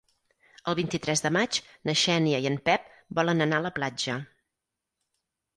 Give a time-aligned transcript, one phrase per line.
[0.71, 2.89] El vint-i-tres de maig na Xènia i en Pep
[3.21, 4.21] volen anar a la platja.